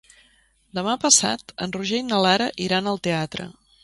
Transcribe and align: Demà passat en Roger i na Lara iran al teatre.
Demà 0.77 0.95
passat 1.03 1.53
en 1.65 1.75
Roger 1.75 1.99
i 2.05 2.05
na 2.07 2.21
Lara 2.27 2.47
iran 2.69 2.91
al 2.93 2.99
teatre. 3.09 3.47